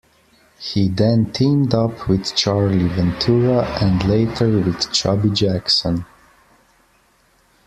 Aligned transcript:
He 0.57 0.87
then 0.87 1.31
teamed 1.31 1.75
up 1.75 2.09
with 2.09 2.35
Charlie 2.35 2.87
Ventura 2.87 3.65
and 3.79 4.03
later 4.09 4.47
with 4.59 4.91
Chubby 4.91 5.29
Jackson. 5.29 6.07